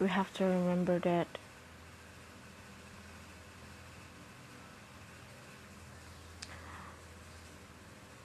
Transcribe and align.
we 0.00 0.08
have 0.08 0.32
to 0.34 0.44
remember 0.44 0.98
that. 1.00 1.26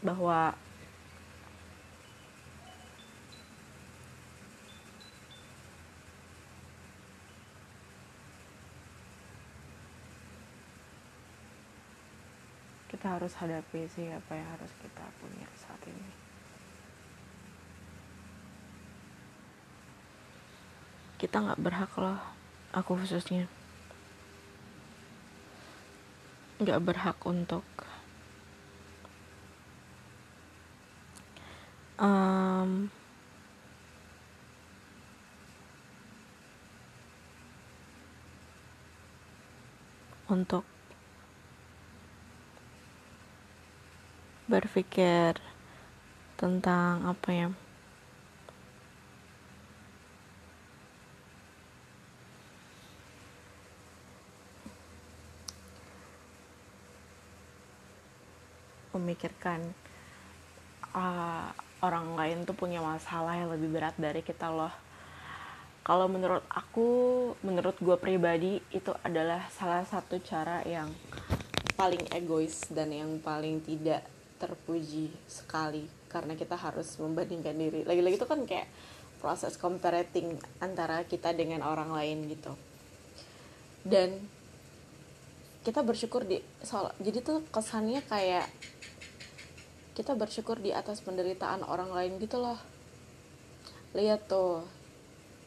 Bahwa 0.04 0.56
kita 12.90 13.18
harus 13.18 13.34
hadapi 13.38 13.88
sih 13.88 14.10
apa 14.10 14.36
yang 14.36 14.50
harus 14.58 14.74
kita 14.82 15.06
punya 15.22 15.48
saat 15.56 15.80
ini 15.86 16.31
kita 21.22 21.38
nggak 21.38 21.62
berhak 21.62 21.94
loh 22.02 22.18
aku 22.74 22.98
khususnya. 22.98 23.46
Nggak 26.58 26.82
berhak 26.82 27.18
untuk 27.30 27.62
um, 32.02 32.90
untuk 40.26 40.66
berpikir 44.50 45.38
tentang 46.42 47.06
apa 47.06 47.30
ya 47.30 47.48
memikirkan 59.02 59.66
uh, 60.94 61.50
orang 61.82 62.14
lain 62.14 62.46
tuh 62.46 62.54
punya 62.54 62.78
masalah 62.80 63.34
yang 63.34 63.50
lebih 63.50 63.74
berat 63.74 63.98
dari 63.98 64.22
kita 64.22 64.54
loh. 64.54 64.72
Kalau 65.82 66.06
menurut 66.06 66.46
aku 66.46 66.88
menurut 67.42 67.74
gue 67.82 67.98
pribadi 67.98 68.62
itu 68.70 68.94
adalah 69.02 69.50
salah 69.50 69.82
satu 69.82 70.22
cara 70.22 70.62
yang 70.62 70.94
paling 71.74 72.06
egois 72.14 72.70
dan 72.70 72.94
yang 72.94 73.18
paling 73.18 73.66
tidak 73.66 74.06
terpuji 74.38 75.10
sekali. 75.26 75.90
Karena 76.06 76.38
kita 76.38 76.54
harus 76.54 76.94
membandingkan 77.02 77.58
diri. 77.58 77.82
Lagi-lagi 77.82 78.22
itu 78.22 78.30
kan 78.30 78.46
kayak 78.46 78.70
proses 79.18 79.58
comparating 79.58 80.38
antara 80.62 81.02
kita 81.10 81.34
dengan 81.34 81.66
orang 81.66 81.90
lain 81.90 82.30
gitu. 82.30 82.54
Dan 83.82 84.22
kita 85.66 85.82
bersyukur 85.82 86.26
di 86.26 86.42
soal 86.62 86.94
jadi 86.98 87.22
tuh 87.22 87.46
kesannya 87.54 88.02
kayak 88.06 88.50
kita 89.92 90.16
bersyukur 90.16 90.60
di 90.60 90.72
atas 90.72 91.04
penderitaan 91.04 91.64
orang 91.68 91.92
lain 91.92 92.18
gitu 92.20 92.40
loh. 92.40 92.60
Lihat 93.96 94.32
tuh 94.32 94.64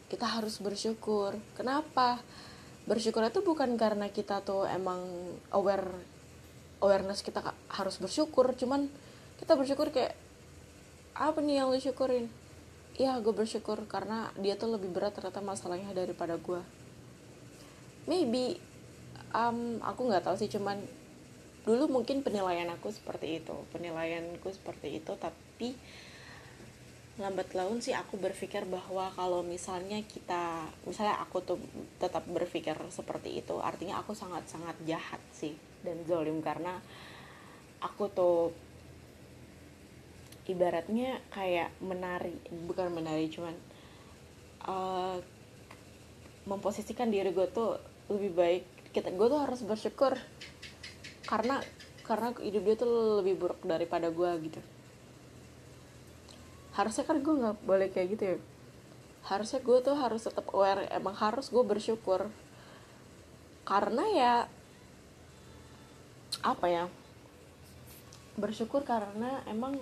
kita 0.09 0.25
harus 0.25 0.61
bersyukur. 0.61 1.37
Kenapa? 1.57 2.21
Bersyukur 2.85 3.25
itu 3.25 3.41
bukan 3.41 3.73
karena 3.75 4.13
kita 4.13 4.45
tuh 4.45 4.69
emang 4.69 5.01
aware 5.49 5.89
awareness 6.79 7.25
kita 7.25 7.41
harus 7.73 7.97
bersyukur. 7.97 8.53
Cuman 8.53 8.87
kita 9.41 9.57
bersyukur 9.57 9.89
kayak 9.89 10.13
apa 11.17 11.41
nih 11.41 11.65
yang 11.65 11.73
lu 11.73 11.81
syukurin? 11.81 12.29
Ya 12.95 13.17
gue 13.19 13.33
bersyukur 13.33 13.83
karena 13.89 14.29
dia 14.37 14.55
tuh 14.55 14.71
lebih 14.77 14.93
berat 14.93 15.17
ternyata 15.17 15.41
masalahnya 15.43 15.91
daripada 15.91 16.39
gue 16.39 16.61
maybe 18.05 18.57
um, 19.33 19.81
aku 19.81 20.09
nggak 20.09 20.23
tahu 20.25 20.37
sih 20.37 20.49
cuman 20.49 20.77
dulu 21.65 21.89
mungkin 21.89 22.21
penilaian 22.21 22.69
aku 22.69 22.93
seperti 22.93 23.41
itu 23.41 23.55
penilaianku 23.73 24.45
seperti 24.53 25.01
itu 25.01 25.11
tapi 25.17 25.73
lambat 27.15 27.55
laun 27.55 27.79
sih 27.79 27.95
aku 27.95 28.19
berpikir 28.19 28.67
bahwa 28.67 29.07
kalau 29.15 29.39
misalnya 29.39 30.03
kita 30.03 30.67
misalnya 30.83 31.15
aku 31.23 31.41
tuh 31.41 31.57
tetap 31.97 32.27
berpikir 32.27 32.75
seperti 32.91 33.39
itu 33.39 33.55
artinya 33.63 34.03
aku 34.03 34.11
sangat 34.11 34.45
sangat 34.45 34.75
jahat 34.83 35.23
sih 35.31 35.55
dan 35.81 36.03
zolim 36.05 36.43
karena 36.43 36.77
aku 37.79 38.11
tuh 38.11 38.51
ibaratnya 40.45 41.23
kayak 41.33 41.73
menari 41.81 42.35
bukan 42.67 42.93
menari 42.93 43.31
cuman 43.31 43.55
uh, 44.67 45.17
memposisikan 46.45 47.09
diri 47.09 47.33
gue 47.33 47.47
tuh 47.49 47.79
lebih 48.11 48.31
baik 48.37 48.63
kita 48.93 49.09
gue 49.15 49.27
tuh 49.31 49.39
harus 49.39 49.63
bersyukur 49.63 50.13
karena 51.25 51.61
karena 52.05 52.29
hidup 52.37 52.61
dia 52.61 52.75
tuh 52.77 53.21
lebih 53.21 53.35
buruk 53.41 53.59
daripada 53.65 54.13
gue 54.13 54.31
gitu. 54.45 54.61
Harusnya 56.77 57.03
kan 57.03 57.17
gue 57.17 57.33
nggak 57.33 57.57
boleh 57.65 57.89
kayak 57.89 58.07
gitu 58.13 58.23
ya. 58.23 58.37
Harusnya 59.25 59.59
gue 59.65 59.77
tuh 59.81 59.97
harus 59.97 60.21
tetap 60.21 60.45
aware 60.53 60.85
emang 60.93 61.17
harus 61.17 61.49
gue 61.49 61.63
bersyukur. 61.65 62.29
Karena 63.65 64.03
ya 64.13 64.33
apa 66.45 66.65
ya 66.69 66.85
bersyukur 68.37 68.85
karena 68.85 69.41
emang 69.49 69.81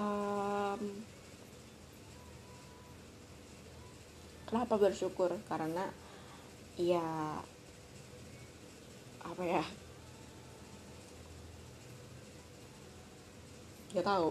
um, 0.00 0.80
kenapa 4.48 4.80
bersyukur? 4.80 5.36
Karena 5.44 5.92
ya 6.80 7.04
apa 9.28 9.44
ya 9.44 9.64
nggak 13.92 14.08
tahu. 14.08 14.28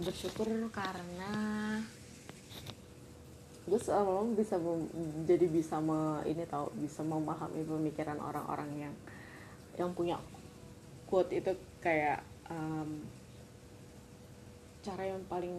Bersyukur 0.00 0.48
karena 0.72 1.32
gue 3.68 3.80
selalu 3.80 4.34
bisa 4.34 4.56
jadi 5.28 5.46
bisa 5.46 5.76
me, 5.78 6.24
ini 6.26 6.42
tahu 6.48 6.72
bisa 6.80 7.04
memahami 7.04 7.62
pemikiran 7.64 8.18
orang-orang 8.18 8.88
yang 8.88 8.94
yang 9.78 9.90
punya 9.96 10.18
quote 11.08 11.32
itu 11.32 11.54
kayak 11.80 12.24
um, 12.50 13.04
cara 14.80 15.14
yang 15.16 15.22
paling 15.28 15.54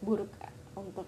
buruk 0.00 0.30
untuk 0.78 1.04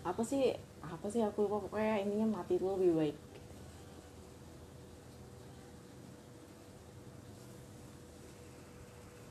apa 0.00 0.22
sih 0.24 0.56
apa 0.80 1.06
sih 1.12 1.20
aku 1.20 1.44
lupa 1.44 1.68
pokoknya 1.68 2.00
ininya 2.02 2.40
mati 2.40 2.56
itu 2.56 2.64
lebih 2.64 2.92
baik. 2.96 3.16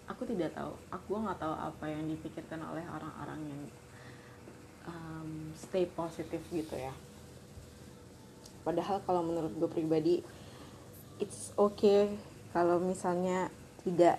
Aku 0.10 0.22
tidak 0.30 0.54
tahu. 0.54 0.74
Aku 0.94 1.10
nggak 1.22 1.40
tahu 1.42 1.54
apa 1.54 1.86
yang 1.90 2.06
dipikirkan 2.06 2.62
oleh 2.62 2.86
orang-orang 2.86 3.40
yang 3.50 3.62
um, 4.86 5.54
stay 5.58 5.90
positif 5.90 6.42
gitu 6.54 6.76
ya. 6.76 6.94
Padahal 8.62 9.02
kalau 9.08 9.26
menurut 9.26 9.54
gue 9.58 9.70
pribadi 9.72 10.16
it's 11.20 11.52
okay 11.60 12.16
kalau 12.56 12.80
misalnya 12.80 13.52
tidak 13.84 14.18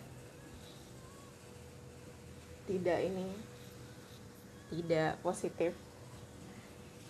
tidak 2.68 2.98
ini 3.02 3.26
tidak 4.70 5.18
positif 5.24 5.74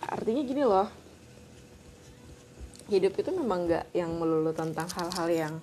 artinya 0.07 0.41
gini 0.41 0.63
loh. 0.65 0.89
Hidup 2.89 3.13
itu 3.15 3.29
memang 3.31 3.69
nggak 3.69 3.93
yang 3.95 4.11
melulu 4.17 4.51
tentang 4.51 4.89
hal-hal 4.91 5.27
yang 5.31 5.53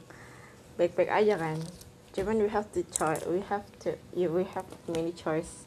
baik-baik 0.79 1.11
aja 1.11 1.35
kan. 1.37 1.59
Cuman 2.15 2.41
we 2.41 2.49
have 2.51 2.67
to 2.73 2.83
choice 2.89 3.23
we 3.29 3.43
have 3.47 3.67
to 3.85 3.95
yeah, 4.17 4.31
we 4.31 4.47
have 4.55 4.67
many 4.89 5.13
choice 5.13 5.67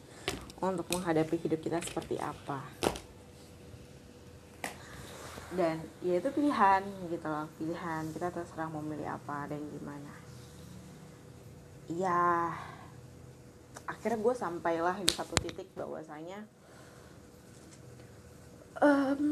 untuk 0.62 0.86
menghadapi 0.90 1.38
hidup 1.38 1.60
kita 1.62 1.78
seperti 1.82 2.18
apa. 2.18 2.60
Dan 5.52 5.84
ya 6.00 6.16
itu 6.16 6.28
pilihan 6.32 6.80
gitu 7.12 7.28
loh 7.28 7.44
pilihan 7.60 8.08
kita 8.16 8.32
terserah 8.32 8.72
mau 8.72 8.80
milih 8.80 9.06
apa 9.06 9.52
dan 9.52 9.60
gimana. 9.68 10.12
Ya 11.92 12.50
akhirnya 13.84 14.18
gue 14.18 14.34
sampailah 14.34 14.96
di 14.98 15.12
satu 15.12 15.36
titik 15.36 15.68
bahwasanya 15.76 16.42
um, 18.82 19.22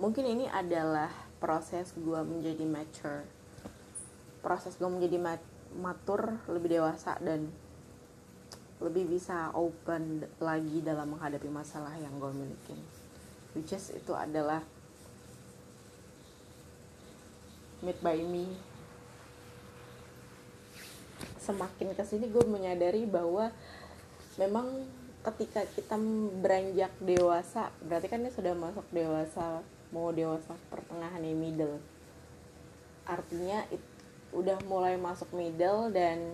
mungkin 0.00 0.24
ini 0.24 0.48
adalah 0.48 1.12
proses 1.38 1.92
gue 1.94 2.20
menjadi 2.24 2.64
mature. 2.64 3.22
Proses 4.42 4.74
gue 4.74 4.88
menjadi 4.88 5.20
mat 5.20 5.42
matur 5.72 6.36
lebih 6.52 6.76
dewasa 6.76 7.16
dan 7.22 7.48
lebih 8.82 9.06
bisa 9.14 9.54
open 9.54 10.26
lagi 10.42 10.82
dalam 10.82 11.14
menghadapi 11.14 11.46
masalah 11.46 11.94
yang 11.94 12.12
gue 12.18 12.32
miliki. 12.34 12.76
Which 13.54 13.70
is 13.70 13.94
itu 13.94 14.10
adalah 14.16 14.64
made 17.84 18.00
by 18.02 18.18
me. 18.26 18.50
Semakin 21.38 21.94
ke 21.94 22.02
sini 22.06 22.26
gue 22.26 22.42
menyadari 22.46 23.06
bahwa 23.06 23.54
memang 24.40 24.88
ketika 25.22 25.62
kita 25.78 25.94
beranjak 26.42 26.90
dewasa 26.98 27.70
berarti 27.86 28.10
kan 28.10 28.24
ini 28.26 28.32
sudah 28.34 28.58
masuk 28.58 28.82
dewasa 28.90 29.62
mau 29.92 30.10
dewasa 30.10 30.56
pertengahan 30.72 31.20
nih 31.20 31.36
middle. 31.36 31.76
Artinya 33.04 33.62
it, 33.68 33.82
udah 34.32 34.56
mulai 34.64 34.96
masuk 34.96 35.28
middle 35.36 35.92
dan 35.92 36.32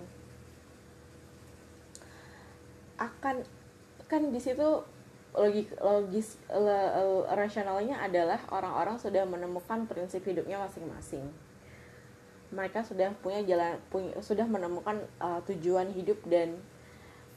akan 2.99 3.43
kan 4.06 4.23
di 4.31 4.41
situ 4.41 4.83
logis 5.37 5.69
logis 5.79 6.29
rasionalnya 7.35 8.00
adalah 8.00 8.41
orang-orang 8.49 8.97
sudah 8.97 9.27
menemukan 9.27 9.85
prinsip 9.91 10.23
hidupnya 10.25 10.62
masing-masing. 10.62 11.27
Mereka 12.49 12.87
sudah 12.87 13.12
punya 13.21 13.45
jalan 13.45 13.77
punya 13.93 14.17
sudah 14.25 14.49
menemukan 14.49 15.05
uh, 15.21 15.43
tujuan 15.45 15.93
hidup 15.93 16.17
dan 16.31 16.56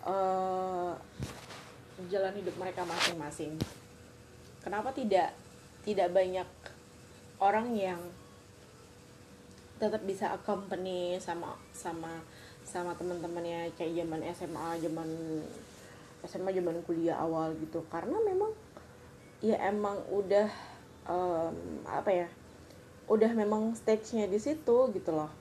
uh, 0.05 0.93
jalan 2.09 2.33
hidup 2.37 2.55
mereka 2.57 2.81
masing-masing. 2.87 3.57
Kenapa 4.61 4.93
tidak 4.93 5.33
tidak 5.81 6.13
banyak 6.13 6.47
orang 7.41 7.73
yang 7.73 8.01
tetap 9.81 10.05
bisa 10.05 10.29
accompany 10.37 11.17
sama 11.17 11.57
sama 11.73 12.21
sama 12.61 12.93
teman-temannya 12.93 13.73
kayak 13.73 14.05
zaman 14.05 14.21
SMA, 14.37 14.67
zaman 14.77 15.09
SMA, 16.21 16.49
zaman 16.53 16.77
kuliah 16.85 17.17
awal 17.17 17.57
gitu. 17.57 17.81
Karena 17.89 18.21
memang 18.21 18.53
ya 19.41 19.57
emang 19.65 19.97
udah 20.13 20.47
um, 21.09 21.53
apa 21.89 22.11
ya? 22.13 22.27
Udah 23.09 23.33
memang 23.33 23.73
stage-nya 23.73 24.29
di 24.29 24.37
situ 24.37 24.77
gitu 24.93 25.11
loh. 25.11 25.33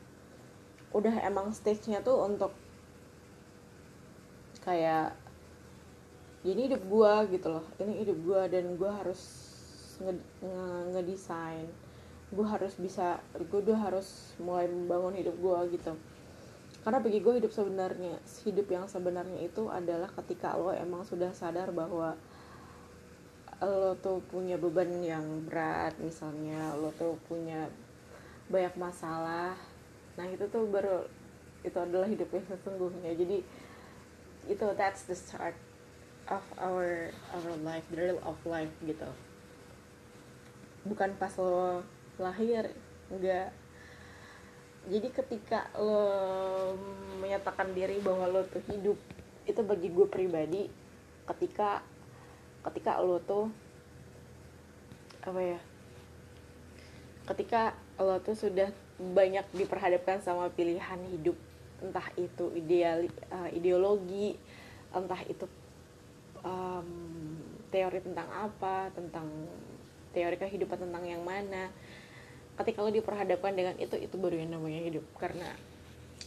Udah 0.96 1.12
emang 1.20 1.52
stage-nya 1.52 2.00
tuh 2.00 2.24
untuk 2.24 2.56
kayak 4.64 5.16
ini 6.44 6.72
hidup 6.72 6.82
gue 6.84 7.12
gitu 7.36 7.48
loh. 7.52 7.64
Ini 7.76 7.92
hidup 8.04 8.18
gue 8.24 8.42
dan 8.48 8.64
gue 8.80 8.90
harus 8.90 9.20
ngedesain 10.00 11.68
nge, 11.68 11.76
nge 11.76 11.88
gue 12.30 12.46
harus 12.46 12.72
bisa 12.78 13.18
gue 13.36 13.58
udah 13.58 13.78
harus 13.90 14.38
mulai 14.38 14.70
membangun 14.70 15.18
hidup 15.18 15.36
gue 15.36 15.76
gitu. 15.76 15.92
Karena 16.80 16.98
bagi 17.02 17.20
gue 17.20 17.34
hidup 17.42 17.52
sebenarnya 17.52 18.16
hidup 18.46 18.66
yang 18.72 18.86
sebenarnya 18.88 19.44
itu 19.44 19.68
adalah 19.68 20.08
ketika 20.22 20.56
lo 20.56 20.72
emang 20.72 21.04
sudah 21.04 21.34
sadar 21.36 21.74
bahwa 21.74 22.16
lo 23.60 23.92
tuh 24.00 24.24
punya 24.32 24.56
beban 24.56 24.88
yang 25.04 25.44
berat 25.44 25.92
misalnya 26.00 26.72
lo 26.80 26.88
tuh 26.96 27.20
punya 27.28 27.68
banyak 28.48 28.72
masalah. 28.80 29.52
Nah 30.16 30.26
itu 30.32 30.48
tuh 30.48 30.64
baru 30.64 31.04
itu 31.60 31.76
adalah 31.76 32.08
hidup 32.08 32.32
yang 32.32 32.46
sesungguhnya. 32.48 33.12
Jadi 33.12 33.44
itu 34.46 34.66
that's 34.78 35.04
the 35.04 35.16
start 35.16 35.56
of 36.30 36.44
our 36.56 37.10
our 37.34 37.52
life 37.66 37.84
the 37.90 37.98
real 37.98 38.20
of 38.22 38.38
life 38.46 38.72
gitu. 38.86 39.08
Bukan 40.86 41.12
pas 41.20 41.34
lo 41.36 41.84
lahir 42.16 42.72
enggak. 43.10 43.52
Jadi 44.88 45.08
ketika 45.12 45.68
lo 45.76 46.72
menyatakan 47.20 47.76
diri 47.76 48.00
bahwa 48.00 48.24
lo 48.30 48.40
tuh 48.48 48.64
hidup 48.72 48.96
itu 49.44 49.60
bagi 49.60 49.92
gue 49.92 50.06
pribadi 50.08 50.62
ketika 51.28 51.84
ketika 52.70 53.00
lo 53.02 53.20
tuh 53.20 53.52
apa 55.20 55.40
ya 55.40 55.60
ketika 57.28 57.76
lo 58.00 58.16
tuh 58.24 58.36
sudah 58.36 58.72
banyak 59.00 59.44
diperhadapkan 59.52 60.20
sama 60.24 60.48
pilihan 60.52 61.00
hidup 61.12 61.36
entah 61.80 62.06
itu 62.16 62.52
ideal 62.56 63.08
uh, 63.32 63.48
ideologi 63.50 64.36
entah 64.90 65.22
itu 65.26 65.46
um, 66.44 66.88
teori 67.70 68.02
tentang 68.02 68.28
apa 68.28 68.90
tentang 68.92 69.26
teori 70.10 70.36
kehidupan 70.36 70.78
tentang 70.90 71.04
yang 71.06 71.22
mana. 71.22 71.70
Ketika 72.58 72.84
lo 72.84 72.92
diperhadapkan 72.92 73.56
dengan 73.56 73.74
itu 73.80 73.96
itu 73.96 74.14
baru 74.20 74.36
yang 74.36 74.52
namanya 74.52 74.84
hidup 74.84 75.04
karena 75.16 75.48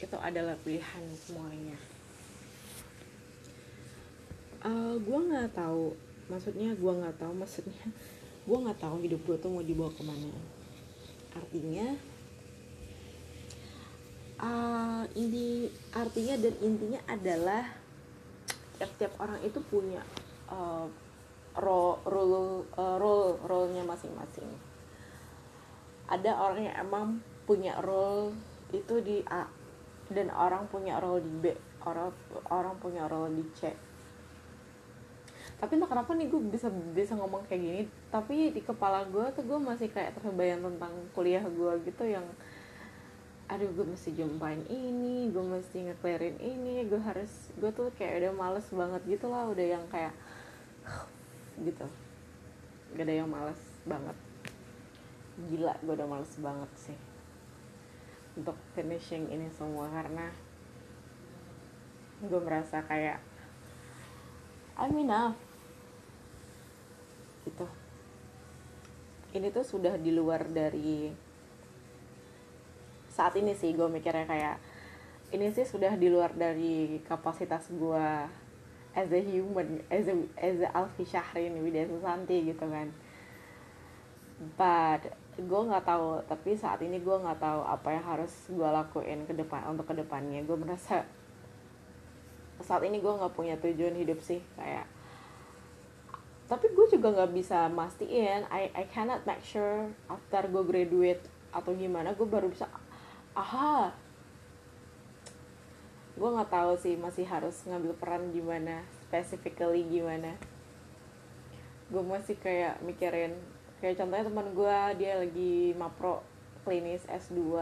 itu 0.02 0.18
adalah 0.18 0.58
pilihan 0.66 1.04
semuanya. 1.14 1.78
Uh, 4.64 4.96
gue 4.98 5.20
nggak 5.30 5.54
tahu 5.54 5.94
maksudnya 6.32 6.72
gue 6.74 6.94
nggak 7.04 7.20
tahu 7.20 7.34
maksudnya 7.36 7.84
gue 8.48 8.58
nggak 8.58 8.80
tahu 8.80 8.96
hidup 9.04 9.22
gue 9.28 9.38
tuh 9.38 9.52
mau 9.52 9.62
dibawa 9.62 9.92
ke 9.92 10.04
mana. 10.08 10.32
Artinya 11.36 12.00
uh, 14.44 15.04
ini 15.16 15.72
artinya 15.96 16.36
dan 16.36 16.56
intinya 16.60 17.00
adalah 17.08 17.64
tiap-tiap 18.78 19.16
orang 19.24 19.40
itu 19.48 19.60
punya 19.72 20.04
uh, 20.52 20.86
role 21.56 22.02
role 22.04 22.68
uh, 22.76 22.98
role 23.00 23.40
role-nya 23.48 23.88
masing-masing. 23.88 24.50
Ada 26.12 26.36
orang 26.36 26.60
yang 26.68 26.76
emang 26.84 27.08
punya 27.48 27.80
role 27.80 28.36
itu 28.76 29.00
di 29.00 29.24
A 29.32 29.48
dan 30.12 30.28
orang 30.36 30.68
punya 30.68 31.00
role 31.00 31.24
di 31.24 31.32
B 31.32 31.46
orang 31.88 32.12
orang 32.52 32.76
punya 32.84 33.08
role 33.08 33.32
di 33.32 33.46
C. 33.56 33.72
Tapi 35.64 35.80
entah 35.80 35.88
kenapa 35.88 36.12
nih 36.12 36.28
gue 36.28 36.42
bisa 36.52 36.68
bisa 36.92 37.16
ngomong 37.16 37.48
kayak 37.48 37.62
gini 37.64 37.82
tapi 38.12 38.52
di 38.52 38.60
kepala 38.60 39.08
gue 39.08 39.32
tuh 39.32 39.48
gue 39.48 39.60
masih 39.64 39.88
kayak 39.88 40.20
terbayang 40.20 40.60
tentang 40.60 40.92
kuliah 41.16 41.40
gue 41.40 41.72
gitu 41.88 42.04
yang 42.04 42.26
aduh 43.54 43.70
gue 43.70 43.86
mesti 43.86 44.18
jumpain 44.18 44.58
ini 44.66 45.30
gue 45.30 45.46
mesti 45.46 45.86
ngeklerin 45.86 46.42
ini 46.42 46.90
gue 46.90 46.98
harus 46.98 47.54
gue 47.54 47.70
tuh 47.70 47.94
kayak 47.94 48.26
udah 48.26 48.34
males 48.34 48.66
banget 48.74 49.02
gitu 49.06 49.30
lah 49.30 49.46
udah 49.46 49.78
yang 49.78 49.86
kayak 49.94 50.10
gitu. 51.70 51.86
Gak 52.98 53.06
ada 53.06 53.14
yang 53.14 53.30
males 53.30 53.62
banget. 53.86 54.18
Gila 55.54 55.78
gue 55.86 55.94
udah 55.94 56.10
males 56.10 56.34
banget 56.42 56.72
sih 56.82 56.98
untuk 58.34 58.58
finishing 58.74 59.30
ini 59.30 59.46
semua 59.54 59.86
karena 59.94 60.34
gue 62.26 62.42
merasa 62.42 62.82
kayak 62.90 63.22
I'm 64.82 64.98
enough. 64.98 65.38
Gitu. 67.46 67.70
Ini 69.38 69.54
tuh 69.54 69.62
sudah 69.62 69.94
di 70.02 70.10
luar 70.10 70.50
dari 70.50 71.14
saat 73.14 73.38
ini 73.38 73.54
sih 73.54 73.78
gue 73.78 73.86
mikirnya 73.86 74.26
kayak 74.26 74.58
ini 75.30 75.54
sih 75.54 75.66
sudah 75.66 75.94
di 75.94 76.10
luar 76.10 76.34
dari 76.34 76.98
kapasitas 77.06 77.70
gue 77.70 78.08
as 78.94 79.10
a 79.10 79.22
human 79.22 79.82
as 79.90 80.10
a 80.10 80.16
as 80.38 80.58
a 80.62 80.70
Alfi 80.74 81.06
Syahrin 81.06 81.62
Widya 81.62 81.86
Susanti 81.86 82.42
gitu 82.50 82.66
kan. 82.66 82.90
But 84.58 85.14
gue 85.38 85.62
nggak 85.66 85.86
tahu 85.86 86.22
tapi 86.30 86.54
saat 86.54 86.82
ini 86.86 87.02
gue 87.02 87.18
nggak 87.18 87.42
tahu 87.42 87.62
apa 87.66 87.90
yang 87.90 88.06
harus 88.06 88.34
gue 88.50 88.70
lakuin 88.70 89.26
ke 89.26 89.34
depan 89.34 89.66
untuk 89.74 89.90
ke 89.90 89.98
depannya 89.98 90.46
gue 90.46 90.54
merasa 90.54 91.02
saat 92.62 92.86
ini 92.86 93.02
gue 93.02 93.10
nggak 93.10 93.34
punya 93.34 93.58
tujuan 93.58 93.98
hidup 93.98 94.22
sih 94.22 94.46
kayak 94.54 94.86
tapi 96.46 96.70
gue 96.70 96.86
juga 96.86 97.10
nggak 97.18 97.34
bisa 97.34 97.66
mastiin 97.74 98.46
I 98.46 98.70
I 98.78 98.86
cannot 98.94 99.26
make 99.26 99.42
sure 99.42 99.90
after 100.06 100.46
gue 100.46 100.64
graduate 100.70 101.26
atau 101.50 101.74
gimana 101.74 102.14
gue 102.14 102.28
baru 102.30 102.54
bisa 102.54 102.70
aha. 103.34 103.90
Gue 106.14 106.30
nggak 106.30 106.54
tahu 106.54 106.78
sih 106.78 106.94
masih 106.94 107.26
harus 107.26 107.66
ngambil 107.66 107.98
peran 107.98 108.30
gimana 108.30 108.86
specifically 109.10 109.82
gimana. 109.90 110.38
Gue 111.90 112.06
masih 112.06 112.38
kayak 112.38 112.78
mikirin 112.86 113.34
kayak 113.82 113.98
contohnya 113.98 114.30
teman 114.30 114.48
gue 114.54 114.78
dia 115.02 115.14
lagi 115.20 115.74
mapro 115.76 116.24
klinis 116.64 117.04
S2 117.10 117.60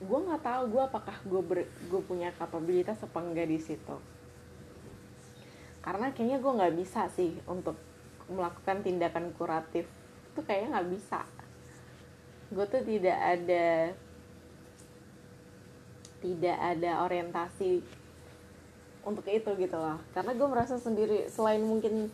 gue 0.00 0.18
nggak 0.20 0.44
tahu 0.44 0.62
gue 0.76 0.82
apakah 0.84 1.16
gue 1.28 1.64
gue 1.64 2.02
punya 2.04 2.32
kapabilitas 2.36 2.98
apa 3.04 3.20
enggak 3.22 3.48
di 3.48 3.60
situ. 3.62 3.96
Karena 5.80 6.10
kayaknya 6.12 6.42
gue 6.42 6.52
nggak 6.58 6.74
bisa 6.76 7.06
sih 7.12 7.38
untuk 7.46 7.78
melakukan 8.26 8.82
tindakan 8.82 9.32
kuratif. 9.36 9.86
Itu 10.32 10.40
kayaknya 10.42 10.80
nggak 10.80 10.90
bisa 10.92 11.20
gue 12.50 12.64
tuh 12.66 12.82
tidak 12.82 13.18
ada 13.18 13.94
tidak 16.20 16.56
ada 16.58 16.90
orientasi 17.06 17.80
untuk 19.06 19.24
itu 19.30 19.50
gitu 19.56 19.76
loh. 19.78 19.96
Karena 20.12 20.36
gue 20.36 20.48
merasa 20.50 20.76
sendiri 20.76 21.30
selain 21.32 21.62
mungkin 21.64 22.12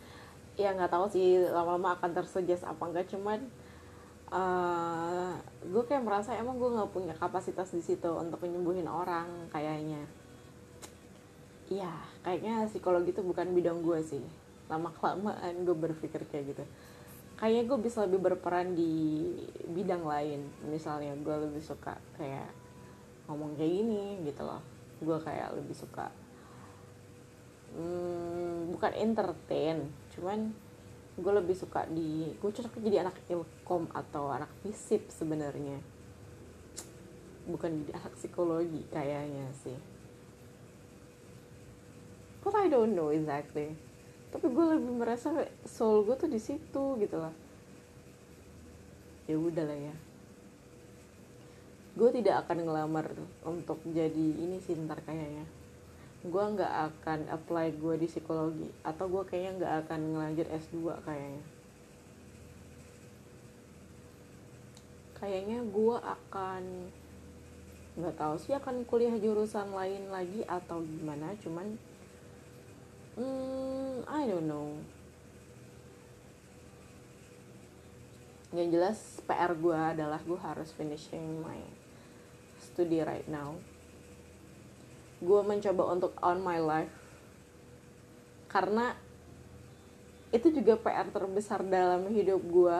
ya 0.57 0.73
nggak 0.73 0.89
tahu 0.89 1.05
sih 1.11 1.41
lama-lama 1.51 1.97
akan 1.99 2.17
tersuggest 2.17 2.65
apa 2.65 2.81
enggak 2.89 3.05
cuman 3.13 3.45
uh, 4.33 5.37
gue 5.61 5.83
kayak 5.85 6.01
merasa 6.01 6.33
emang 6.33 6.57
gue 6.57 6.73
nggak 6.73 6.89
punya 6.89 7.13
kapasitas 7.13 7.69
di 7.69 7.83
situ 7.85 8.09
untuk 8.09 8.41
menyembuhin 8.41 8.87
orang 8.87 9.49
kayaknya. 9.53 10.01
Iya 11.67 11.91
kayaknya 12.23 12.65
psikologi 12.71 13.11
itu 13.11 13.21
bukan 13.21 13.51
bidang 13.53 13.83
gue 13.83 13.99
sih. 14.05 14.23
Lama 14.71 14.93
kelamaan 14.95 15.65
gue 15.65 15.75
berpikir 15.75 16.23
kayak 16.29 16.55
gitu 16.55 16.63
kayaknya 17.37 17.63
gue 17.69 17.79
bisa 17.79 18.03
lebih 18.09 18.19
berperan 18.19 18.73
di 18.73 19.33
bidang 19.69 20.03
lain. 20.03 20.41
Misalnya 20.65 21.13
gue 21.17 21.35
lebih 21.49 21.61
suka 21.61 21.97
kayak 22.17 22.49
ngomong 23.29 23.53
kayak 23.55 23.71
gini 23.71 24.25
gitu 24.25 24.41
loh. 24.41 24.61
Gue 24.97 25.17
kayak 25.21 25.53
lebih 25.53 25.77
suka 25.77 26.09
hmm, 27.77 28.73
bukan 28.73 28.91
entertain 28.95 29.77
cuman 30.15 30.49
gue 31.17 31.33
lebih 31.33 31.57
suka 31.57 31.89
di 31.89 32.29
gue 32.37 32.49
cocok 32.53 32.77
jadi 32.77 33.01
anak 33.01 33.17
ilkom 33.25 33.89
atau 33.93 34.29
anak 34.29 34.49
fisip 34.61 35.09
sebenarnya. 35.09 35.81
Bukan 37.49 37.85
jadi 37.85 37.91
anak 37.97 38.13
psikologi 38.17 38.85
kayaknya 38.93 39.49
sih. 39.65 39.77
But 42.45 42.53
I 42.53 42.69
don't 42.69 42.93
know 42.93 43.09
exactly 43.09 43.86
tapi 44.33 44.45
gue 44.51 44.65
lebih 44.75 44.93
merasa 44.97 45.31
soul 45.63 46.03
gue 46.03 46.15
tuh 46.19 46.29
di 46.29 46.39
situ 46.41 46.83
gitu 46.99 47.17
lah 47.17 47.33
ya 49.27 49.35
udah 49.35 49.65
lah 49.67 49.79
ya. 49.91 49.95
Gue 51.99 52.09
tidak 52.15 52.47
akan 52.47 52.63
ngelamar 52.63 53.11
untuk 53.43 53.83
jadi 53.91 54.27
ini 54.39 54.63
sih 54.63 54.79
ntar 54.87 55.03
kayaknya. 55.03 55.43
Gue 56.23 56.43
nggak 56.55 56.73
akan 56.93 57.19
apply 57.35 57.75
gue 57.75 57.93
di 57.99 58.07
psikologi 58.07 58.71
atau 58.87 59.05
gue 59.11 59.23
kayaknya 59.27 59.51
nggak 59.59 59.73
akan 59.85 59.99
ngelanjut 60.15 60.47
S2 60.47 60.75
kayaknya. 61.03 61.43
Kayaknya 65.19 65.59
gue 65.67 65.97
akan 65.97 66.63
nggak 67.97 68.15
tahu 68.15 68.35
sih 68.37 68.53
akan 68.53 68.85
kuliah 68.85 69.17
jurusan 69.17 69.73
lain 69.73 70.13
lagi 70.13 70.45
atau 70.45 70.85
gimana 70.85 71.33
cuman 71.41 71.81
hmm, 73.17 74.05
I 74.05 74.21
don't 74.29 74.47
know. 74.47 74.77
Yang 78.55 78.67
jelas 78.79 78.99
PR 79.27 79.51
gue 79.57 79.75
adalah 79.75 80.21
gue 80.23 80.39
harus 80.39 80.71
finishing 80.71 81.43
my 81.43 81.59
study 82.61 83.03
right 83.03 83.27
now. 83.27 83.57
Gue 85.19 85.41
mencoba 85.43 85.83
untuk 85.91 86.13
on 86.23 86.39
my 86.39 86.61
life. 86.61 86.93
Karena 88.47 88.95
itu 90.31 90.53
juga 90.53 90.79
PR 90.79 91.09
terbesar 91.11 91.63
dalam 91.67 92.07
hidup 92.11 92.39
gue 92.39 92.77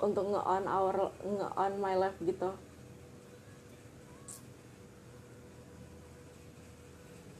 untuk 0.00 0.32
nge 0.32 0.42
on 0.42 0.64
our 0.66 1.12
nge 1.22 1.48
on 1.54 1.72
my 1.78 1.94
life 1.94 2.18
gitu 2.24 2.50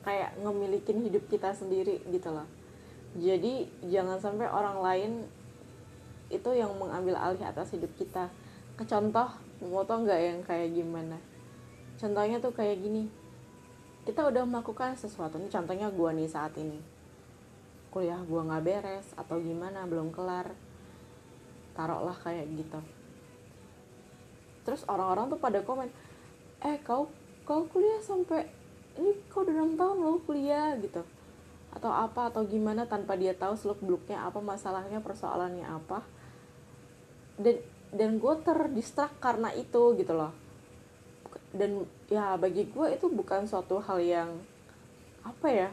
kayak 0.00 0.36
ngemilikin 0.40 1.04
hidup 1.04 1.24
kita 1.28 1.52
sendiri 1.52 2.00
gitu 2.08 2.32
loh. 2.32 2.48
Jadi 3.18 3.66
jangan 3.90 4.22
sampai 4.22 4.46
orang 4.46 4.78
lain 4.80 5.12
itu 6.30 6.50
yang 6.54 6.70
mengambil 6.78 7.18
alih 7.18 7.42
atas 7.42 7.74
hidup 7.74 7.90
kita. 7.98 8.30
Ke 8.78 8.86
contoh 8.86 9.28
mau 9.66 9.82
tau 9.82 10.00
nggak 10.00 10.20
yang 10.20 10.40
kayak 10.46 10.72
gimana? 10.72 11.18
Contohnya 11.98 12.38
tuh 12.38 12.54
kayak 12.54 12.80
gini. 12.80 13.10
Kita 14.06 14.24
udah 14.24 14.46
melakukan 14.46 14.96
sesuatu. 14.96 15.36
Ini 15.36 15.52
contohnya 15.52 15.90
gue 15.92 16.10
nih 16.16 16.30
saat 16.30 16.54
ini. 16.56 16.80
Kuliah 17.90 18.22
gue 18.22 18.40
nggak 18.40 18.64
beres 18.64 19.06
atau 19.18 19.36
gimana 19.42 19.84
belum 19.84 20.14
kelar. 20.14 20.54
Taruhlah 21.74 22.16
kayak 22.22 22.46
gitu. 22.56 22.80
Terus 24.64 24.86
orang-orang 24.86 25.28
tuh 25.34 25.40
pada 25.42 25.60
komen 25.66 25.90
eh 26.60 26.76
kau 26.84 27.08
kau 27.48 27.64
kuliah 27.66 27.98
sampai 28.04 28.59
ini 29.00 29.16
kau 29.32 29.40
udah 29.40 29.56
enam 29.56 29.80
tahun 29.80 29.96
lo 30.04 30.20
kuliah 30.28 30.76
gitu. 30.76 31.00
Atau 31.72 31.88
apa 31.88 32.28
atau 32.28 32.44
gimana 32.44 32.84
tanpa 32.84 33.16
dia 33.16 33.32
tahu 33.32 33.56
seluk 33.56 33.80
beluknya 33.80 34.20
apa 34.20 34.44
masalahnya 34.44 35.00
persoalannya 35.00 35.64
apa. 35.64 36.04
Dan 37.40 37.56
dan 37.90 38.20
gue 38.20 38.34
terdistrak 38.44 39.16
karena 39.18 39.48
itu 39.56 39.96
gitu 39.96 40.12
loh. 40.12 40.36
Dan 41.50 41.88
ya 42.12 42.36
bagi 42.36 42.68
gue 42.68 42.86
itu 42.92 43.08
bukan 43.08 43.48
suatu 43.48 43.80
hal 43.80 43.98
yang 44.04 44.30
apa 45.20 45.48
ya 45.52 45.68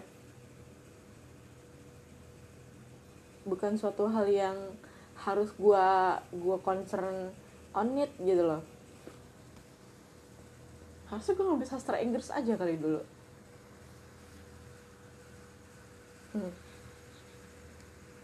bukan 3.47 3.79
suatu 3.79 4.11
hal 4.11 4.27
yang 4.27 4.57
harus 5.23 5.55
gue 5.55 5.87
gue 6.35 6.57
concern 6.63 7.31
on 7.75 7.99
it 7.99 8.11
gitu 8.23 8.43
loh. 8.47 8.63
Harusnya 11.07 11.33
gue 11.35 11.45
ngambil 11.47 11.67
sastra 11.67 12.03
Inggris 12.03 12.31
aja 12.31 12.55
kali 12.59 12.75
dulu 12.75 13.16
hmm. 16.37 16.53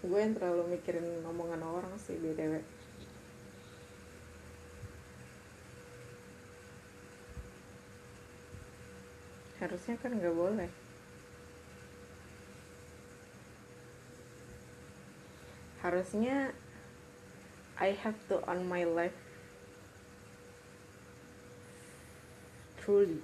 gue 0.05 0.19
yang 0.21 0.37
terlalu 0.37 0.77
mikirin 0.77 1.25
omongan 1.25 1.65
orang 1.65 1.97
sih 1.97 2.13
btw 2.21 2.61
harusnya 9.63 9.95
kan 9.95 10.11
nggak 10.19 10.35
boleh. 10.35 10.67
Harusnya 15.79 16.51
I 17.79 17.95
have 18.03 18.19
to 18.27 18.43
on 18.43 18.67
my 18.67 18.83
life. 18.83 19.15
Truly 22.83 23.23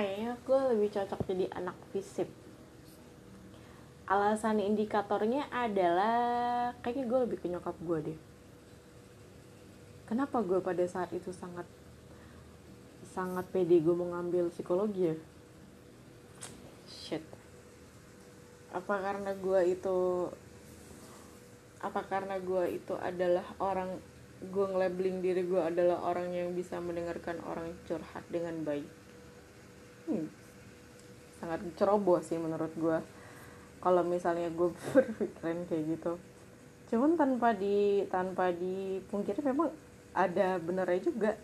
kayaknya 0.00 0.32
gue 0.48 0.60
lebih 0.72 0.88
cocok 0.96 1.20
jadi 1.28 1.52
anak 1.52 1.76
fisip. 1.92 2.24
Alasan 4.08 4.64
indikatornya 4.64 5.44
adalah 5.52 6.72
kayaknya 6.80 7.04
gue 7.04 7.18
lebih 7.28 7.38
ke 7.44 7.52
nyokap 7.52 7.76
gue 7.84 7.98
deh. 8.08 8.18
Kenapa 10.08 10.40
gue 10.40 10.56
pada 10.64 10.80
saat 10.88 11.12
itu 11.12 11.36
sangat 11.36 11.68
sangat 13.12 13.44
pede 13.52 13.76
gue 13.84 13.92
mau 13.92 14.08
ngambil 14.16 14.48
psikologi 14.48 15.12
ya? 15.12 15.16
Shit. 16.88 17.24
Apa 18.72 19.04
karena 19.04 19.36
gue 19.36 19.60
itu 19.68 19.98
apa 21.84 22.00
karena 22.08 22.40
gue 22.40 22.72
itu 22.72 22.96
adalah 22.96 23.44
orang 23.60 24.00
gue 24.40 24.64
nge-labeling 24.64 25.20
diri 25.20 25.44
gue 25.44 25.60
adalah 25.60 26.00
orang 26.08 26.32
yang 26.32 26.56
bisa 26.56 26.80
mendengarkan 26.80 27.36
orang 27.44 27.76
curhat 27.84 28.24
dengan 28.32 28.64
baik 28.64 28.99
hmm, 30.10 30.26
sangat 31.38 31.60
ceroboh 31.78 32.18
sih 32.18 32.36
menurut 32.36 32.74
gue 32.74 32.98
kalau 33.80 34.02
misalnya 34.02 34.50
gue 34.50 34.74
berpikiran 34.92 35.64
kayak 35.70 35.84
gitu. 35.96 36.12
Cuman 36.90 37.14
tanpa 37.14 37.54
di 37.54 38.02
tanpa 38.10 38.50
dipungkiri 38.50 39.40
memang 39.46 39.70
ada 40.10 40.58
benernya 40.58 41.00
juga 41.06 41.38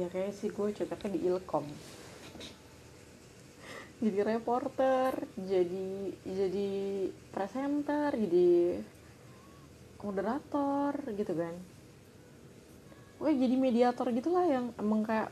iya 0.00 0.08
kayak 0.08 0.32
sih 0.32 0.48
gue 0.48 0.72
cocoknya 0.72 1.10
di 1.12 1.20
ilkom. 1.28 1.68
Jadi 4.02 4.18
reporter 4.24 5.12
jadi 5.36 5.88
jadi 6.24 6.70
presenter 7.28 8.08
jadi 8.16 8.80
moderator 10.00 10.96
gitu 11.12 11.36
kan. 11.36 11.52
Gue 13.20 13.36
jadi 13.36 13.52
mediator 13.60 14.08
gitulah 14.16 14.48
yang 14.48 14.72
emang 14.80 15.04
kayak 15.04 15.28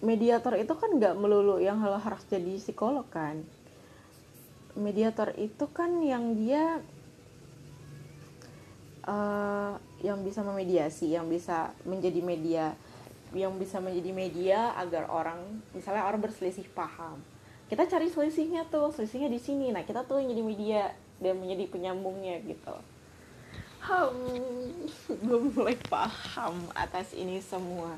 mediator 0.00 0.56
itu 0.56 0.72
kan 0.72 0.96
nggak 0.96 1.12
melulu 1.20 1.60
yang 1.60 1.84
harus 1.84 2.24
jadi 2.32 2.56
psikolog 2.56 3.04
kan. 3.12 3.44
Mediator 4.80 5.36
itu 5.36 5.68
kan 5.68 6.00
yang 6.00 6.32
dia 6.40 6.80
uh, 9.04 9.76
yang 10.00 10.24
bisa 10.24 10.40
memediasi 10.40 11.12
yang 11.12 11.28
bisa 11.28 11.76
menjadi 11.84 12.20
media 12.24 12.72
yang 13.34 13.54
bisa 13.56 13.78
menjadi 13.78 14.10
media 14.10 14.58
agar 14.74 15.06
orang 15.06 15.38
misalnya 15.74 16.06
orang 16.06 16.20
berselisih 16.22 16.66
paham. 16.74 17.22
Kita 17.70 17.86
cari 17.86 18.10
selisihnya 18.10 18.66
tuh 18.66 18.90
selisihnya 18.90 19.30
di 19.30 19.38
sini. 19.38 19.70
Nah 19.70 19.86
kita 19.86 20.02
tuh 20.02 20.18
yang 20.18 20.34
jadi 20.34 20.42
media 20.42 20.82
dan 21.22 21.38
menjadi 21.38 21.64
penyambungnya 21.70 22.42
gitu. 22.42 22.74
Hmm, 23.80 24.86
gue 25.24 25.38
mulai 25.54 25.78
paham 25.88 26.66
atas 26.74 27.14
ini 27.14 27.38
semua. 27.40 27.96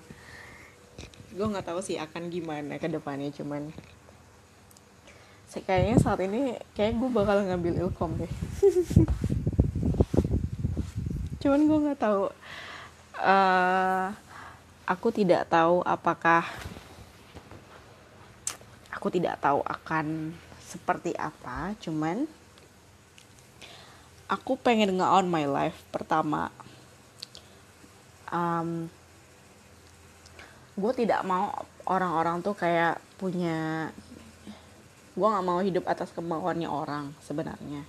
Gue 1.32 1.46
nggak 1.48 1.72
tahu 1.72 1.80
sih 1.80 1.96
akan 1.96 2.28
gimana 2.28 2.76
ke 2.76 2.86
depannya 2.86 3.32
cuman 3.32 3.72
kayaknya 5.52 6.00
saat 6.00 6.16
ini 6.24 6.56
kayak 6.72 6.96
gue 6.96 7.10
bakal 7.12 7.44
ngambil 7.44 7.76
ilkom 7.84 8.16
deh. 8.16 8.32
Cuman 11.44 11.60
gue 11.68 11.78
nggak 11.84 12.00
tahu 12.00 12.32
uh, 13.20 14.08
aku 14.86 15.08
tidak 15.14 15.46
tahu 15.46 15.82
apakah 15.86 16.46
aku 18.90 19.08
tidak 19.10 19.38
tahu 19.42 19.62
akan 19.66 20.36
seperti 20.62 21.14
apa 21.18 21.74
cuman 21.82 22.26
aku 24.32 24.56
pengen 24.56 24.96
nge-on 24.96 25.28
my 25.28 25.44
life 25.44 25.76
pertama. 25.92 26.48
Um, 28.32 28.88
gue 30.72 30.92
tidak 31.04 31.20
mau 31.28 31.52
orang-orang 31.84 32.40
tuh 32.40 32.56
kayak 32.56 32.96
punya 33.20 33.92
gue 35.12 35.28
nggak 35.28 35.44
mau 35.44 35.60
hidup 35.60 35.84
atas 35.84 36.08
kemauannya 36.16 36.64
orang 36.64 37.12
sebenarnya 37.20 37.84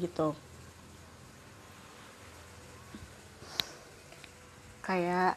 gitu. 0.00 0.34
Kayak 4.82 5.36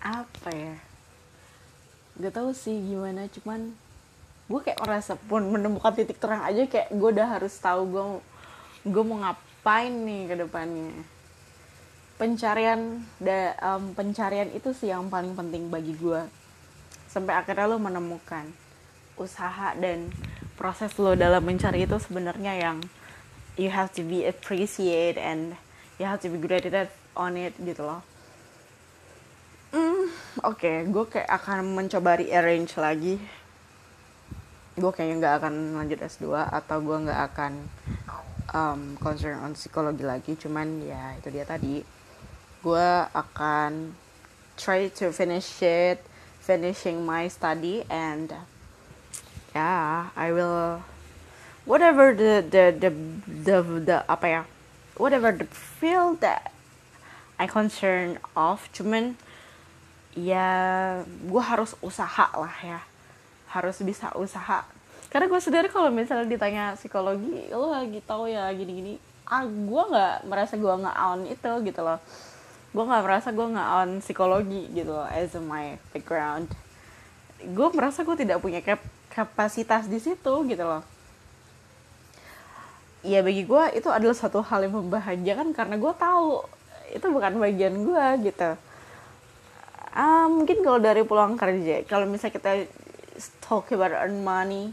apa 0.00 0.50
ya? 0.56 0.74
Gak 2.20 2.32
tau 2.34 2.50
sih 2.56 2.74
gimana 2.84 3.28
cuman 3.28 3.76
gue 4.50 4.60
kayak 4.66 4.82
merasa 4.82 5.14
pun 5.14 5.46
menemukan 5.46 5.94
titik 5.94 6.18
terang 6.18 6.42
aja 6.42 6.66
kayak 6.66 6.90
gue 6.90 7.10
udah 7.14 7.38
harus 7.38 7.54
tahu 7.62 7.86
gue 7.86 8.04
gue 8.90 9.02
mau 9.06 9.22
ngapain 9.22 9.94
nih 9.94 10.26
ke 10.26 10.34
depannya 10.42 10.90
pencarian 12.18 13.06
da, 13.22 13.54
um, 13.62 13.94
pencarian 13.94 14.50
itu 14.50 14.74
sih 14.74 14.90
yang 14.90 15.06
paling 15.06 15.38
penting 15.38 15.70
bagi 15.70 15.94
gue 15.94 16.26
sampai 17.06 17.38
akhirnya 17.38 17.70
lo 17.70 17.78
menemukan 17.78 18.50
usaha 19.14 19.70
dan 19.78 20.10
proses 20.58 20.98
lo 20.98 21.14
dalam 21.14 21.46
mencari 21.46 21.86
itu 21.86 21.96
sebenarnya 22.02 22.58
yang 22.58 22.82
you 23.54 23.70
have 23.70 23.94
to 23.94 24.02
be 24.02 24.26
appreciate 24.26 25.14
and 25.14 25.54
you 26.02 26.10
have 26.10 26.18
to 26.18 26.26
be 26.26 26.42
grateful 26.42 26.90
on 27.14 27.38
it 27.38 27.54
gitu 27.62 27.86
loh 27.86 28.02
Hmm, 29.70 30.10
oke, 30.42 30.58
okay. 30.58 30.82
gue 30.82 31.04
kayak 31.06 31.30
akan 31.30 31.78
mencoba 31.78 32.18
rearrange 32.18 32.74
lagi. 32.74 33.22
Gue 34.80 34.96
kayaknya 34.96 35.16
nggak 35.20 35.34
akan 35.44 35.54
lanjut 35.76 36.00
S2 36.00 36.32
atau 36.32 36.80
gue 36.80 36.96
nggak 37.04 37.20
akan 37.28 37.52
um, 38.56 38.80
concern 38.96 39.36
on 39.44 39.52
psikologi 39.52 40.00
lagi. 40.00 40.32
Cuman 40.40 40.80
ya 40.80 41.20
itu 41.20 41.28
dia 41.28 41.44
tadi. 41.44 41.84
Gue 42.64 42.88
akan 43.12 43.92
try 44.56 44.88
to 44.88 45.12
finish 45.12 45.60
it, 45.60 46.00
finishing 46.40 47.04
my 47.04 47.28
study 47.28 47.84
and 47.92 48.32
yeah, 49.52 50.08
I 50.16 50.32
will 50.32 50.80
whatever 51.68 52.16
the 52.16 52.40
the 52.40 52.72
the 52.72 52.90
the, 53.28 53.56
the 53.84 53.98
apa 54.08 54.26
ya, 54.26 54.42
whatever 54.96 55.28
the 55.28 55.48
field 55.52 56.24
that 56.24 56.56
I 57.36 57.44
concern 57.44 58.16
of. 58.32 58.64
Cuman 58.72 59.20
ya 60.16 60.48
gue 61.04 61.42
harus 61.44 61.76
usaha 61.84 62.32
lah 62.32 62.56
ya 62.64 62.80
harus 63.50 63.76
bisa 63.82 64.14
usaha. 64.14 64.62
Karena 65.10 65.26
gue 65.26 65.40
sendiri 65.42 65.66
kalau 65.66 65.90
misalnya 65.90 66.30
ditanya 66.30 66.64
psikologi 66.78 67.50
lo 67.50 67.74
lagi 67.74 67.98
tahu 68.06 68.30
ya 68.30 68.46
gini-gini? 68.54 68.94
Ah 69.26 69.42
gue 69.42 69.82
nggak 69.90 70.30
merasa 70.30 70.54
gue 70.54 70.70
nggak 70.70 70.96
on 71.02 71.20
itu 71.26 71.52
gitu 71.66 71.80
loh. 71.82 71.98
Gue 72.70 72.84
nggak 72.86 73.02
merasa 73.02 73.28
gue 73.34 73.46
nggak 73.50 73.68
on 73.82 73.90
psikologi 73.98 74.70
gitu 74.70 74.94
loh 74.94 75.08
as 75.10 75.34
my 75.34 75.74
background. 75.90 76.46
Gue 77.42 77.68
merasa 77.74 78.06
gue 78.06 78.14
tidak 78.14 78.38
punya 78.38 78.62
cap 78.62 78.78
kapasitas 79.10 79.90
di 79.90 79.98
situ 79.98 80.34
gitu 80.46 80.62
loh. 80.62 80.86
Ya 83.02 83.26
bagi 83.26 83.42
gue 83.42 83.64
itu 83.74 83.90
adalah 83.90 84.14
satu 84.14 84.46
hal 84.46 84.62
yang 84.62 84.78
membahagiakan 84.78 85.50
karena 85.50 85.74
gue 85.74 85.92
tahu 85.98 86.46
itu 86.94 87.06
bukan 87.10 87.34
bagian 87.42 87.74
gue 87.82 88.30
gitu. 88.30 88.54
Uh, 89.90 90.30
mungkin 90.30 90.62
kalau 90.62 90.78
dari 90.78 91.02
pulang 91.02 91.34
kerja 91.34 91.82
kalau 91.82 92.06
misalnya 92.06 92.38
kita 92.38 92.50
talk 93.44 93.68
about 93.74 93.92
earn 93.92 94.24
money. 94.24 94.72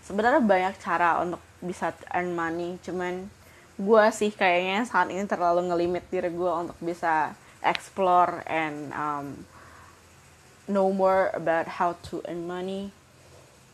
Sebenarnya 0.00 0.40
banyak 0.40 0.74
cara 0.80 1.20
untuk 1.20 1.42
bisa 1.60 1.92
earn 2.12 2.36
money 2.36 2.76
cuman 2.84 3.28
gue 3.76 4.04
sih 4.12 4.32
kayaknya 4.32 4.88
saat 4.88 5.12
ini 5.12 5.24
terlalu 5.28 5.68
ngelimit 5.68 6.08
diri 6.08 6.32
gue 6.32 6.52
untuk 6.52 6.78
bisa 6.80 7.36
explore 7.60 8.40
and 8.48 8.92
um, 8.96 9.44
know 10.64 10.88
more 10.92 11.28
about 11.36 11.68
how 11.68 11.92
to 12.04 12.24
earn 12.24 12.48
money 12.48 12.88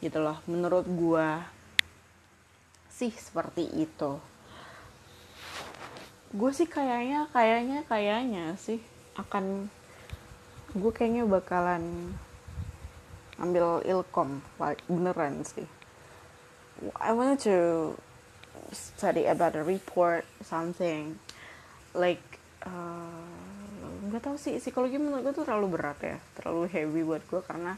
gitu 0.02 0.18
loh 0.18 0.42
menurut 0.50 0.86
gue 0.86 1.28
sih 2.90 3.14
seperti 3.14 3.66
itu. 3.78 4.18
Gue 6.32 6.50
sih 6.50 6.66
kayaknya 6.66 7.28
kayaknya 7.30 7.78
kayaknya 7.86 8.46
sih 8.58 8.80
akan 9.14 9.68
gue 10.72 10.92
kayaknya 10.94 11.28
bakalan 11.28 12.16
ambil 13.42 13.82
ilkom 13.82 14.38
like, 14.62 14.80
beneran 14.86 15.42
sih. 15.42 15.66
I 16.98 17.10
wanted 17.14 17.42
to 17.46 17.56
study 18.72 19.26
about 19.26 19.58
a 19.58 19.62
report 19.66 20.24
something 20.40 21.20
like 21.92 22.22
uh, 22.64 24.18
tau 24.22 24.38
sih 24.38 24.62
psikologi 24.62 25.02
menurut 25.02 25.26
gue 25.26 25.34
tuh 25.34 25.44
terlalu 25.44 25.74
berat 25.74 25.98
ya 25.98 26.16
terlalu 26.38 26.70
heavy 26.70 27.02
buat 27.02 27.22
gue 27.26 27.42
karena 27.42 27.74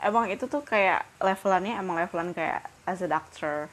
emang 0.00 0.32
itu 0.32 0.48
tuh 0.48 0.64
kayak 0.64 1.04
levelannya 1.20 1.76
emang 1.76 2.00
levelan 2.00 2.32
kayak 2.32 2.64
as 2.88 3.04
a 3.04 3.08
doctor. 3.08 3.68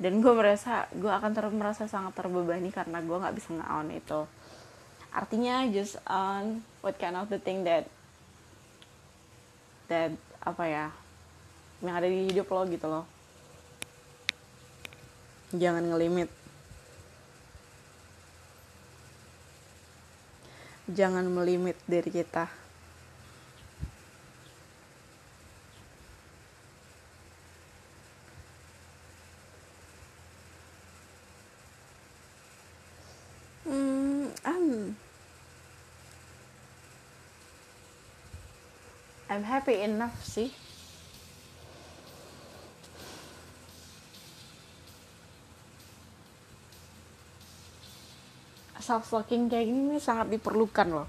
Dan 0.00 0.24
gue 0.24 0.32
merasa 0.32 0.88
gue 0.96 1.12
akan 1.12 1.30
terus 1.36 1.52
merasa 1.52 1.84
sangat 1.84 2.16
terbebani 2.16 2.72
karena 2.72 3.04
gue 3.04 3.16
nggak 3.16 3.36
bisa 3.36 3.52
nge 3.52 3.92
itu. 3.92 4.20
Artinya 5.12 5.68
just 5.68 6.00
on 6.08 6.64
what 6.80 6.96
kind 6.96 7.18
of 7.18 7.28
the 7.28 7.36
thing 7.36 7.62
that 7.68 7.86
that 9.90 10.14
apa 10.38 10.64
ya 10.70 10.86
yang 11.82 11.98
ada 11.98 12.06
di 12.06 12.30
hidup 12.30 12.46
lo 12.46 12.62
gitu 12.70 12.86
loh. 12.86 13.04
Jangan 15.50 15.82
ngelimit. 15.90 16.30
Jangan 20.90 21.26
melimit 21.26 21.78
diri 21.86 22.10
kita 22.10 22.50
hmm, 33.70 34.34
um, 34.42 34.94
I'm 39.40 39.48
happy 39.48 39.80
enough 39.80 40.20
sih 40.20 40.52
self 48.84 49.08
looking 49.16 49.48
kayak 49.48 49.64
gini 49.64 49.96
sangat 49.96 50.28
diperlukan 50.28 50.92
loh 50.92 51.08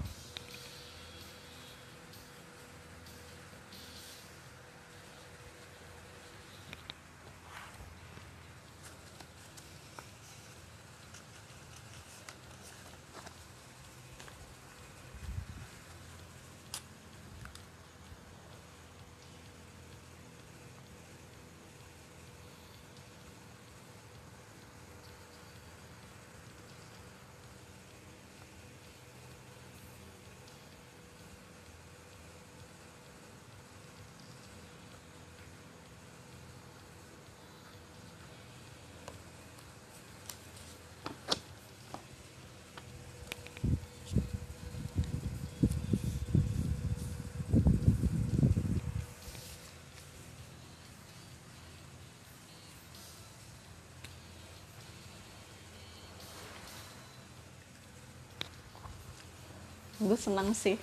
gue 60.02 60.18
senang 60.18 60.50
sih. 60.54 60.76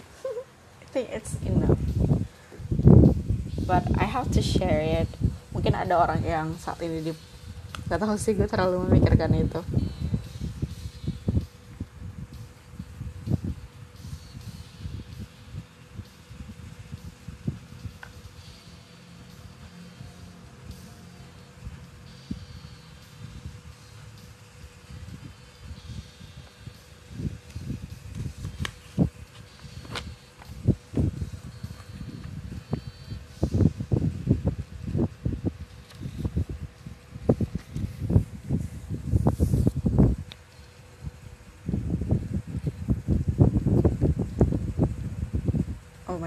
I 0.79 0.85
think 0.91 1.07
it's 1.11 1.35
enough. 1.43 1.79
But 3.67 3.85
I 3.99 4.07
have 4.09 4.31
to 4.33 4.41
share 4.41 4.81
it. 4.81 5.09
Mungkin 5.53 5.75
ada 5.75 5.99
orang 5.99 6.23
yang 6.23 6.55
saat 6.57 6.79
ini 6.81 7.03
di 7.03 7.13
gak 7.89 8.05
tahu 8.05 8.15
sih 8.21 8.37
gue 8.37 8.45
terlalu 8.45 8.85
memikirkan 8.85 9.33
itu 9.33 9.61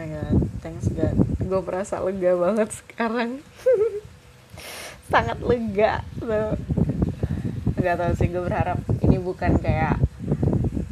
my 0.03 0.11
god. 0.11 0.37
Thanks 0.67 0.91
god. 0.91 1.15
Gue 1.39 1.61
merasa 1.63 2.03
lega 2.03 2.35
banget 2.35 2.75
sekarang. 2.75 3.39
Sangat 5.13 5.39
lega 5.47 6.03
tuh 6.19 6.59
nggak 7.83 7.99
tahu 7.99 8.13
sih 8.15 8.31
gue 8.31 8.43
berharap 8.43 8.79
ini 9.03 9.19
bukan 9.19 9.59
kayak 9.59 9.99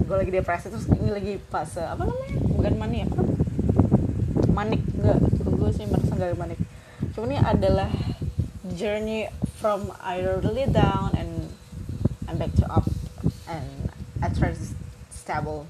gue 0.02 0.16
lagi 0.18 0.30
depresi 0.34 0.74
terus 0.74 0.90
ini 0.90 1.10
lagi 1.10 1.34
fase 1.50 1.82
apa 1.82 2.06
namanya? 2.06 2.38
Bukan 2.54 2.74
manik 2.78 3.00
apa? 3.10 3.22
Manik. 4.46 4.82
Enggak 4.94 5.18
gue 5.42 5.70
sih 5.74 5.84
merasa 5.90 6.14
gak 6.14 6.38
manik. 6.38 6.58
Cuma 7.10 7.26
ini 7.34 7.38
adalah 7.42 7.90
journey 8.78 9.26
from 9.58 9.90
I 9.98 10.22
really 10.22 10.70
down 10.70 11.18
and 11.18 11.50
I'm 12.30 12.38
back 12.38 12.54
to 12.62 12.66
up 12.70 12.86
and 13.50 13.90
I 14.22 14.30
try 14.30 14.54
to 14.54 14.66
stable 15.10 15.66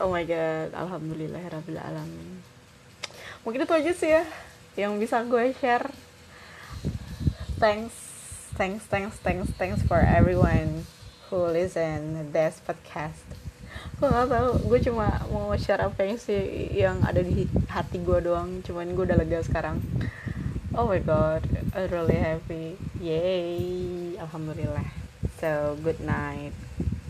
oh 0.00 0.12
my 0.12 0.24
god. 0.28 0.76
Alhamdulillah 0.76 1.40
alamin. 1.80 2.44
Mungkin 3.44 3.64
itu 3.64 3.72
aja 3.72 3.92
sih 3.96 4.10
ya 4.12 4.24
yang 4.76 5.00
bisa 5.00 5.24
gue 5.24 5.56
share. 5.56 5.88
Thanks 7.56 7.94
thanks 8.60 8.84
thanks 8.86 9.16
thanks 9.24 9.48
thanks 9.56 9.80
for 9.88 10.04
everyone 10.04 10.84
who 11.28 11.48
listen 11.48 12.28
this 12.36 12.60
podcast. 12.60 13.24
Gue 13.96 14.12
gak 14.12 14.28
tau 14.28 14.60
gue 14.60 14.78
cuma 14.84 15.24
mau 15.32 15.56
share 15.56 15.80
apa 15.80 16.00
yang 16.04 16.20
sih 16.20 16.68
yang 16.76 17.00
ada 17.00 17.24
di 17.24 17.48
hati 17.72 18.04
gue 18.04 18.20
doang. 18.20 18.60
Cuman 18.60 18.92
gue 18.92 19.04
udah 19.08 19.16
lega 19.16 19.40
sekarang. 19.40 19.80
Oh 20.76 20.90
my 20.90 21.00
god. 21.00 21.40
I'm 21.72 21.88
really 21.88 22.20
happy. 22.20 22.76
Yay. 23.00 24.20
Alhamdulillah. 24.20 24.92
So 25.40 25.78
good 25.80 26.04
night 26.04 26.52